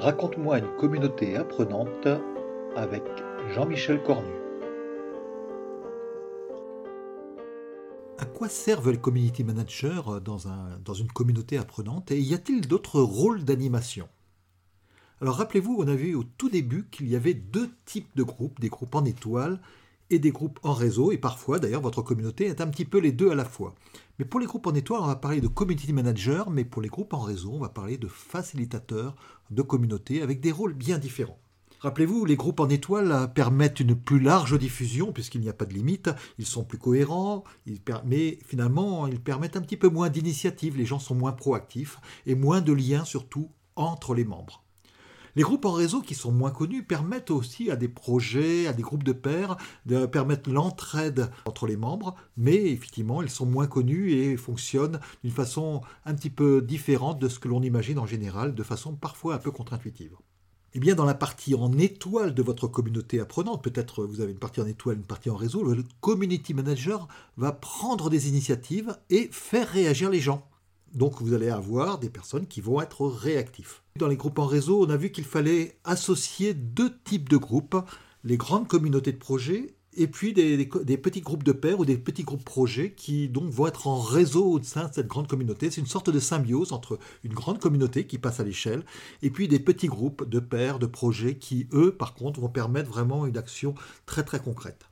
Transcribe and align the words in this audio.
Raconte-moi 0.00 0.60
une 0.60 0.76
communauté 0.76 1.34
apprenante 1.34 2.06
avec 2.76 3.02
Jean-Michel 3.52 4.00
Cornu. 4.04 4.30
À 8.16 8.24
quoi 8.24 8.48
servent 8.48 8.92
les 8.92 9.00
community 9.00 9.42
managers 9.42 10.02
dans, 10.24 10.46
un, 10.46 10.78
dans 10.84 10.94
une 10.94 11.10
communauté 11.10 11.58
apprenante 11.58 12.12
et 12.12 12.20
y 12.20 12.32
a-t-il 12.32 12.68
d'autres 12.68 13.00
rôles 13.00 13.42
d'animation? 13.42 14.08
Alors 15.20 15.34
rappelez-vous, 15.34 15.76
on 15.80 15.88
a 15.88 15.96
vu 15.96 16.14
au 16.14 16.22
tout 16.22 16.48
début 16.48 16.86
qu'il 16.92 17.08
y 17.08 17.16
avait 17.16 17.34
deux 17.34 17.68
types 17.84 18.14
de 18.14 18.22
groupes, 18.22 18.60
des 18.60 18.68
groupes 18.68 18.94
en 18.94 19.04
étoile 19.04 19.60
et 20.10 20.18
des 20.18 20.30
groupes 20.30 20.58
en 20.62 20.72
réseau, 20.72 21.12
et 21.12 21.18
parfois 21.18 21.58
d'ailleurs 21.58 21.82
votre 21.82 22.02
communauté 22.02 22.46
est 22.46 22.60
un 22.60 22.66
petit 22.68 22.84
peu 22.84 22.98
les 22.98 23.12
deux 23.12 23.30
à 23.30 23.34
la 23.34 23.44
fois. 23.44 23.74
Mais 24.18 24.24
pour 24.24 24.40
les 24.40 24.46
groupes 24.46 24.66
en 24.66 24.74
étoile, 24.74 25.00
on 25.02 25.06
va 25.06 25.16
parler 25.16 25.40
de 25.40 25.48
community 25.48 25.92
manager, 25.92 26.50
mais 26.50 26.64
pour 26.64 26.82
les 26.82 26.88
groupes 26.88 27.12
en 27.14 27.20
réseau, 27.20 27.52
on 27.52 27.60
va 27.60 27.68
parler 27.68 27.98
de 27.98 28.08
facilitateurs 28.08 29.16
de 29.50 29.62
communauté 29.62 30.22
avec 30.22 30.40
des 30.40 30.52
rôles 30.52 30.74
bien 30.74 30.98
différents. 30.98 31.38
Rappelez-vous, 31.80 32.24
les 32.24 32.34
groupes 32.34 32.58
en 32.58 32.68
étoile 32.68 33.32
permettent 33.34 33.78
une 33.78 33.94
plus 33.94 34.18
large 34.18 34.58
diffusion 34.58 35.12
puisqu'il 35.12 35.40
n'y 35.40 35.48
a 35.48 35.52
pas 35.52 35.66
de 35.66 35.74
limite, 35.74 36.10
ils 36.36 36.46
sont 36.46 36.64
plus 36.64 36.78
cohérents, 36.78 37.44
mais 38.04 38.40
finalement 38.44 39.06
ils 39.06 39.20
permettent 39.20 39.56
un 39.56 39.60
petit 39.60 39.76
peu 39.76 39.88
moins 39.88 40.08
d'initiative, 40.08 40.76
les 40.76 40.86
gens 40.86 40.98
sont 40.98 41.14
moins 41.14 41.30
proactifs 41.30 42.00
et 42.26 42.34
moins 42.34 42.60
de 42.60 42.72
liens 42.72 43.04
surtout 43.04 43.50
entre 43.76 44.14
les 44.14 44.24
membres. 44.24 44.64
Les 45.38 45.44
groupes 45.44 45.66
en 45.66 45.72
réseau 45.72 46.00
qui 46.00 46.16
sont 46.16 46.32
moins 46.32 46.50
connus 46.50 46.82
permettent 46.82 47.30
aussi 47.30 47.70
à 47.70 47.76
des 47.76 47.86
projets, 47.86 48.66
à 48.66 48.72
des 48.72 48.82
groupes 48.82 49.04
de 49.04 49.12
pairs, 49.12 49.56
de 49.86 50.04
permettre 50.04 50.50
l'entraide 50.50 51.30
entre 51.46 51.68
les 51.68 51.76
membres, 51.76 52.16
mais 52.36 52.56
effectivement, 52.72 53.22
ils 53.22 53.30
sont 53.30 53.46
moins 53.46 53.68
connus 53.68 54.10
et 54.14 54.36
fonctionnent 54.36 54.98
d'une 55.22 55.32
façon 55.32 55.82
un 56.04 56.14
petit 56.14 56.30
peu 56.30 56.60
différente 56.60 57.20
de 57.20 57.28
ce 57.28 57.38
que 57.38 57.46
l'on 57.46 57.62
imagine 57.62 58.00
en 58.00 58.04
général, 58.04 58.56
de 58.56 58.62
façon 58.64 58.96
parfois 58.96 59.36
un 59.36 59.38
peu 59.38 59.52
contre-intuitive. 59.52 60.16
Eh 60.74 60.80
bien, 60.80 60.96
dans 60.96 61.04
la 61.04 61.14
partie 61.14 61.54
en 61.54 61.72
étoile 61.78 62.34
de 62.34 62.42
votre 62.42 62.66
communauté 62.66 63.20
apprenante, 63.20 63.62
peut-être 63.62 64.04
vous 64.04 64.20
avez 64.20 64.32
une 64.32 64.40
partie 64.40 64.60
en 64.60 64.66
étoile, 64.66 64.96
une 64.96 65.04
partie 65.04 65.30
en 65.30 65.36
réseau, 65.36 65.62
le 65.62 65.84
community 66.00 66.52
manager 66.52 67.06
va 67.36 67.52
prendre 67.52 68.10
des 68.10 68.28
initiatives 68.28 68.98
et 69.08 69.28
faire 69.30 69.68
réagir 69.68 70.10
les 70.10 70.18
gens. 70.18 70.47
Donc 70.94 71.20
vous 71.20 71.34
allez 71.34 71.48
avoir 71.48 71.98
des 71.98 72.10
personnes 72.10 72.46
qui 72.46 72.60
vont 72.60 72.80
être 72.80 73.06
réactifs. 73.06 73.82
Dans 73.96 74.08
les 74.08 74.16
groupes 74.16 74.38
en 74.38 74.46
réseau, 74.46 74.84
on 74.84 74.90
a 74.90 74.96
vu 74.96 75.10
qu'il 75.10 75.24
fallait 75.24 75.78
associer 75.84 76.54
deux 76.54 76.92
types 77.04 77.28
de 77.28 77.36
groupes, 77.36 77.76
les 78.24 78.36
grandes 78.36 78.68
communautés 78.68 79.12
de 79.12 79.18
projets 79.18 79.74
et 79.98 80.06
puis 80.06 80.32
des, 80.32 80.66
petits 80.96 81.20
groupes 81.20 81.42
de 81.42 81.52
pairs 81.52 81.80
ou 81.80 81.84
des 81.84 81.98
petits 81.98 82.22
groupes 82.22 82.44
projets 82.44 82.92
qui 82.92 83.28
donc 83.28 83.50
vont 83.50 83.66
être 83.66 83.88
en 83.88 83.98
réseau 83.98 84.46
au 84.46 84.62
sein 84.62 84.88
de 84.88 84.94
cette 84.94 85.08
grande 85.08 85.26
communauté. 85.26 85.70
C'est 85.70 85.80
une 85.80 85.86
sorte 85.86 86.10
de 86.10 86.20
symbiose 86.20 86.72
entre 86.72 86.98
une 87.24 87.34
grande 87.34 87.58
communauté 87.58 88.06
qui 88.06 88.18
passe 88.18 88.38
à 88.38 88.44
l'échelle 88.44 88.84
et 89.22 89.30
puis 89.30 89.48
des 89.48 89.58
petits 89.58 89.88
groupes 89.88 90.28
de 90.28 90.38
pairs, 90.38 90.78
de 90.78 90.86
projets 90.86 91.36
qui, 91.36 91.68
eux, 91.72 91.92
par 91.92 92.14
contre, 92.14 92.40
vont 92.40 92.48
permettre 92.48 92.88
vraiment 92.88 93.26
une 93.26 93.36
action 93.36 93.74
très 94.06 94.22
très 94.22 94.38
concrète 94.38 94.86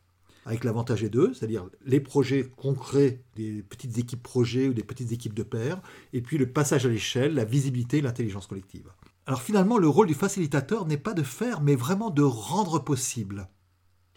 avec 0.47 0.63
l'avantage 0.63 1.01
des 1.01 1.11
deux, 1.11 1.35
c'est-à-dire 1.35 1.69
les 1.85 1.99
projets 1.99 2.49
concrets 2.57 3.25
des 3.35 3.65
petites 3.65 3.99
équipes 3.99 4.23
projets 4.23 4.69
ou 4.69 4.75
des 4.75 4.85
petites 4.85 5.11
équipes 5.11 5.35
de 5.35 5.43
pairs, 5.43 5.83
et 6.13 6.23
puis 6.23 6.39
le 6.39 6.51
passage 6.51 6.87
à 6.87 6.89
l'échelle, 6.89 7.35
la 7.35 7.45
visibilité 7.45 8.01
l'intelligence 8.01 8.47
collective. 8.47 8.89
Alors 9.27 9.43
finalement, 9.43 9.77
le 9.77 9.89
rôle 9.89 10.07
du 10.07 10.15
facilitateur 10.15 10.87
n'est 10.87 10.97
pas 10.97 11.15
de 11.15 11.25
faire, 11.25 11.61
mais 11.61 11.75
vraiment 11.75 12.11
de 12.11 12.23
rendre 12.23 12.79
possible. 12.79 13.49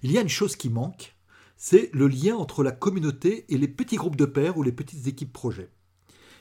Il 0.03 0.11
y 0.11 0.19
a 0.19 0.21
une 0.21 0.29
chose 0.29 0.55
qui 0.55 0.69
manque, 0.69 1.15
c'est 1.57 1.89
le 1.93 2.07
lien 2.07 2.35
entre 2.35 2.63
la 2.63 2.71
communauté 2.71 3.45
et 3.49 3.57
les 3.57 3.67
petits 3.67 3.97
groupes 3.97 4.15
de 4.15 4.25
pairs 4.25 4.57
ou 4.57 4.63
les 4.63 4.71
petites 4.71 5.07
équipes 5.07 5.33
projets. 5.33 5.71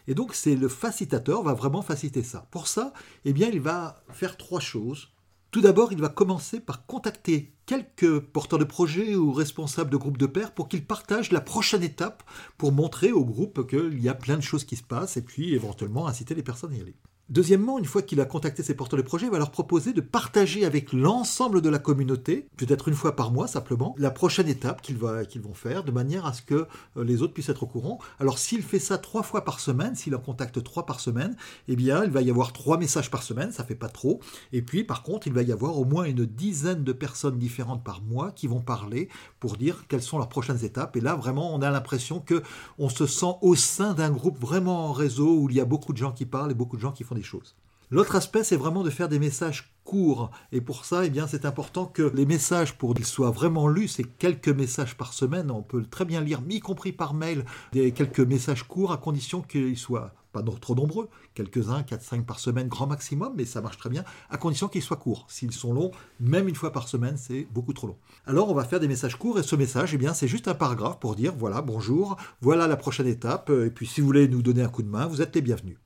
Et 0.07 0.15
donc 0.15 0.35
c'est 0.35 0.55
le 0.55 0.69
facilitateur 0.69 1.43
va 1.43 1.55
vraiment 1.55 1.83
faciliter 1.83 2.23
ça. 2.23 2.47
Pour 2.51 2.69
ça, 2.69 2.93
eh 3.25 3.33
bien, 3.33 3.49
il 3.49 3.61
va 3.61 4.05
faire 4.11 4.37
trois 4.37 4.61
choses. 4.61 5.09
Tout 5.51 5.63
d'abord, 5.63 5.93
il 5.93 6.01
va 6.01 6.11
commencer 6.11 6.61
par 6.61 6.85
contacter 6.85 7.55
quelques 7.69 8.21
porteurs 8.21 8.59
de 8.59 8.65
projets 8.65 9.15
ou 9.15 9.31
responsables 9.31 9.91
de 9.91 9.99
groupes 9.99 10.17
de 10.17 10.25
pairs 10.25 10.53
pour 10.53 10.69
qu'ils 10.69 10.87
partagent 10.87 11.33
la 11.33 11.43
prochaine 11.43 11.83
étape 11.83 12.23
pour 12.57 12.73
montrer 12.73 13.13
au 13.13 13.27
groupe 13.27 13.69
qu'il 13.69 14.03
y 14.03 14.09
a 14.09 14.15
plein 14.15 14.39
de 14.39 14.43
choses 14.43 14.65
qui 14.65 14.77
se 14.77 14.83
passent 14.83 15.19
et 15.19 15.23
puis 15.23 15.55
éventuellement 15.55 16.09
inciter 16.09 16.35
les 16.35 16.43
personnes 16.43 16.73
à 16.73 16.77
y 16.77 16.81
aller. 16.81 16.97
Deuxièmement, 17.29 17.79
une 17.79 17.85
fois 17.85 18.01
qu'il 18.01 18.23
a 18.23 18.25
contacté 18.25 18.63
ses 18.63 18.75
porteurs 18.75 18.97
de 18.97 19.05
projet, 19.05 19.27
il 19.27 19.31
va 19.31 19.37
leur 19.37 19.51
proposer 19.51 19.93
de 19.93 20.01
partager 20.01 20.65
avec 20.65 20.95
l'ensemble 20.95 21.61
de 21.61 21.69
la 21.69 21.79
communauté, 21.79 22.49
peut-être 22.57 22.89
une 22.89 22.95
fois 22.95 23.17
par 23.17 23.33
mois 23.33 23.47
simplement, 23.47 23.95
la 23.99 24.11
prochaine 24.11 24.49
étape 24.49 24.81
qu'ils 24.81 24.97
vont 24.97 25.53
faire, 25.53 25.85
de 25.85 25.93
manière 25.93 26.25
à 26.25 26.33
ce 26.33 26.41
que 26.41 26.67
euh, 26.97 27.05
les 27.05 27.21
autres 27.21 27.35
puissent 27.35 27.51
être 27.51 27.65
au 27.65 27.67
courant. 27.67 27.99
Alors 28.19 28.39
s'il 28.39 28.63
fait 28.63 28.79
ça 28.79 28.97
trois 28.97 29.23
fois 29.23 29.45
par 29.45 29.61
semaine, 29.61 29.95
s'il 29.95 30.17
en 30.17 30.21
contacte 30.21 30.63
trois 30.65 30.87
par 30.87 31.01
semaine, 31.01 31.37
eh 31.69 31.77
bien 31.77 32.03
il 32.03 32.11
va 32.11 32.23
y 32.23 32.31
avoir 32.31 32.55
trois 32.55 32.79
messages 32.79 33.11
par 33.11 33.23
semaine, 33.23 33.53
ça 33.53 33.63
fait 33.63 33.75
pas 33.75 33.91
trop. 33.91 34.21
Et 34.55 34.63
puis 34.63 34.83
par 34.83 35.03
contre, 35.03 35.27
il 35.27 35.35
va 35.35 35.43
y 35.43 35.53
avoir 35.53 35.79
au 35.79 35.85
moins 35.85 36.05
une 36.05 36.25
dizaine 36.25 36.83
de 36.83 36.93
personnes 36.93 37.39
différentes 37.39 37.58
par 37.85 38.01
mois 38.03 38.33
qui 38.33 38.47
vont 38.47 38.61
parler 38.61 39.09
pour 39.41 39.57
dire 39.57 39.85
quelles 39.89 40.03
sont 40.03 40.19
leurs 40.19 40.29
prochaines 40.29 40.65
étapes. 40.65 40.97
Et 40.97 41.01
là, 41.01 41.15
vraiment, 41.15 41.55
on 41.55 41.61
a 41.61 41.71
l'impression 41.71 42.21
que 42.21 42.43
on 42.79 42.89
se 42.89 43.07
sent 43.07 43.35
au 43.43 43.55
sein 43.55 43.95
d'un 43.95 44.11
groupe 44.11 44.39
vraiment 44.39 44.87
en 44.87 44.93
réseau 44.93 45.39
où 45.41 45.51
il 45.51 45.57
y 45.57 45.61
a 45.61 45.65
beaucoup 45.65 45.93
de 45.93 45.99
gens 45.99 46.13
qui 46.13 46.27
parlent 46.27 46.51
et 46.51 46.55
beaucoup 46.55 46.77
de 46.77 46.83
gens 46.83 46.93
qui 46.93 47.05
font 47.05 47.15
choses. 47.23 47.57
L'autre 47.91 48.17
aspect, 48.17 48.45
c'est 48.45 48.57
vraiment 48.57 48.83
de 48.83 48.91
faire 48.91 49.09
des 49.09 49.19
messages 49.19 49.73
courts. 49.85 50.31
Et 50.53 50.61
pour 50.61 50.85
ça, 50.85 51.07
eh 51.07 51.11
bien, 51.11 51.27
c'est 51.27 51.47
important 51.47 51.87
que 51.87 52.03
les 52.15 52.27
messages, 52.27 52.77
pour 52.77 52.95
qu'ils 52.95 53.07
soient 53.07 53.31
vraiment 53.31 53.67
lus, 53.67 53.89
c'est 53.89 54.05
quelques 54.05 54.51
messages 54.51 54.95
par 54.97 55.15
semaine. 55.15 55.51
On 55.51 55.63
peut 55.63 55.83
très 55.83 56.05
bien 56.05 56.21
lire, 56.21 56.43
y 56.51 56.61
compris 56.61 56.93
par 56.93 57.15
mail, 57.15 57.47
des 57.73 57.93
quelques 57.93 58.21
messages 58.21 58.65
courts, 58.65 58.93
à 58.93 58.99
condition 58.99 59.41
qu'ils 59.41 59.79
soient 59.79 60.13
pas 60.33 60.43
trop 60.43 60.75
nombreux, 60.75 61.09
quelques-uns, 61.33 61.81
4-5 61.81 62.27
par 62.27 62.39
semaine, 62.39 62.69
grand 62.69 62.87
maximum, 62.87 63.33
mais 63.35 63.47
ça 63.47 63.63
marche 63.63 63.79
très 63.79 63.89
bien, 63.89 64.05
à 64.29 64.37
condition 64.37 64.69
qu'ils 64.69 64.83
soient 64.83 64.99
courts. 64.99 65.25
S'ils 65.29 65.53
sont 65.53 65.73
longs, 65.73 65.91
même 66.21 66.49
une 66.49 66.55
fois 66.55 66.71
par 66.71 66.87
semaine, 66.87 67.17
c'est 67.17 67.49
beaucoup 67.51 67.73
trop 67.73 67.87
long. 67.87 67.97
Alors 68.27 68.51
on 68.51 68.55
va 68.55 68.65
faire 68.65 68.81
des 68.81 68.89
messages 68.89 69.17
courts, 69.17 69.39
et 69.39 69.43
ce 69.43 69.57
message, 69.57 69.95
eh 69.95 69.99
bien, 69.99 70.13
c'est 70.13 70.29
juste 70.29 70.47
un 70.47 70.55
paragraphe 70.55 71.01
pour 71.01 71.17
dire, 71.17 71.33
voilà, 71.35 71.63
bonjour, 71.63 72.19
voilà 72.43 72.67
la 72.67 72.77
prochaine 72.77 73.07
étape, 73.07 73.49
et 73.49 73.71
puis 73.71 73.87
si 73.87 74.03
vous 74.03 74.07
voulez 74.07 74.29
nous 74.29 74.43
donner 74.43 74.63
un 74.63 74.69
coup 74.69 74.83
de 74.83 74.91
main, 74.91 75.07
vous 75.07 75.23
êtes 75.23 75.35
les 75.35 75.41
bienvenus. 75.41 75.79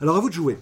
Alors 0.00 0.16
à 0.16 0.20
vous 0.20 0.28
de 0.28 0.34
jouer. 0.34 0.58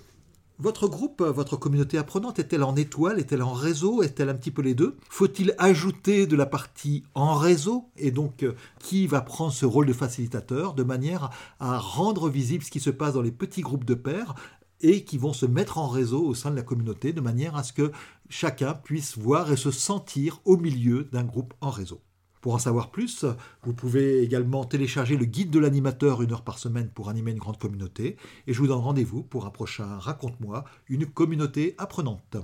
Votre 0.58 0.88
groupe, 0.88 1.20
votre 1.20 1.58
communauté 1.58 1.98
apprenante, 1.98 2.38
est-elle 2.38 2.62
en 2.62 2.76
étoile, 2.76 3.20
est-elle 3.20 3.42
en 3.42 3.52
réseau, 3.52 4.02
est-elle 4.02 4.30
un 4.30 4.34
petit 4.34 4.50
peu 4.50 4.62
les 4.62 4.74
deux? 4.74 4.96
Faut-il 5.10 5.54
ajouter 5.58 6.26
de 6.26 6.34
la 6.34 6.46
partie 6.46 7.04
en 7.14 7.34
réseau? 7.34 7.90
Et 7.98 8.10
donc, 8.10 8.42
euh, 8.42 8.54
qui 8.78 9.06
va 9.06 9.20
prendre 9.20 9.52
ce 9.52 9.66
rôle 9.66 9.84
de 9.84 9.92
facilitateur 9.92 10.72
de 10.72 10.82
manière 10.82 11.28
à 11.60 11.78
rendre 11.78 12.30
visible 12.30 12.64
ce 12.64 12.70
qui 12.70 12.80
se 12.80 12.88
passe 12.88 13.12
dans 13.12 13.20
les 13.20 13.32
petits 13.32 13.60
groupes 13.60 13.84
de 13.84 13.92
pairs 13.92 14.34
et 14.80 15.04
qui 15.04 15.18
vont 15.18 15.34
se 15.34 15.44
mettre 15.44 15.76
en 15.76 15.88
réseau 15.88 16.24
au 16.24 16.32
sein 16.32 16.50
de 16.50 16.56
la 16.56 16.62
communauté 16.62 17.12
de 17.12 17.20
manière 17.20 17.54
à 17.54 17.62
ce 17.62 17.74
que 17.74 17.92
chacun 18.30 18.72
puisse 18.72 19.18
voir 19.18 19.52
et 19.52 19.56
se 19.58 19.70
sentir 19.70 20.40
au 20.46 20.56
milieu 20.56 21.04
d'un 21.12 21.24
groupe 21.24 21.52
en 21.60 21.68
réseau? 21.68 22.00
Pour 22.46 22.54
en 22.54 22.58
savoir 22.58 22.92
plus, 22.92 23.24
vous 23.64 23.74
pouvez 23.74 24.22
également 24.22 24.64
télécharger 24.64 25.16
le 25.16 25.24
guide 25.24 25.50
de 25.50 25.58
l'animateur 25.58 26.22
une 26.22 26.30
heure 26.30 26.44
par 26.44 26.60
semaine 26.60 26.88
pour 26.88 27.08
animer 27.08 27.32
une 27.32 27.40
grande 27.40 27.58
communauté. 27.58 28.16
Et 28.46 28.52
je 28.52 28.60
vous 28.60 28.68
donne 28.68 28.78
rendez-vous 28.78 29.24
pour 29.24 29.46
un 29.46 29.50
prochain 29.50 29.98
Raconte-moi, 29.98 30.62
une 30.88 31.06
communauté 31.06 31.74
apprenante. 31.76 32.36